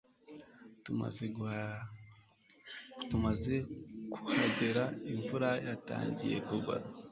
tumaze 3.09 3.55
kuhagera, 4.13 4.83
imvura 5.13 5.49
yatangiye 5.67 6.37
kugwa 6.47 6.75